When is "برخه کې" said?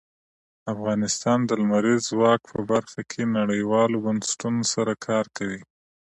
2.71-3.21